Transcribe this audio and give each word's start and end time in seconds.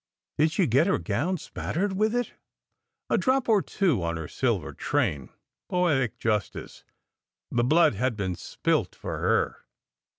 did 0.39 0.51
she 0.51 0.65
get 0.65 0.87
her 0.87 0.97
gown 0.97 1.37
spattered 1.37 1.93
with 1.95 2.15
it?" 2.15 2.33
"A 3.11 3.19
drop 3.19 3.47
or 3.47 3.61
two 3.61 4.01
on 4.01 4.17
her 4.17 4.27
silver 4.27 4.73
train. 4.73 5.29
Poetic 5.69 6.17
justice! 6.17 6.83
The 7.51 7.63
blood 7.63 7.93
had 7.93 8.15
been 8.17 8.33
spilt 8.33 8.95
for 8.95 9.19
her." 9.19 9.57